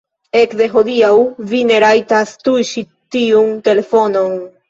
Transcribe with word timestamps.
Ekde 0.37 0.67
hodiaŭ 0.69 1.09
vi 1.51 1.59
ne 1.71 1.77
rajtas 1.83 2.33
tuŝi 2.47 2.85
tiun 3.17 3.55
telefonon. 3.69 4.37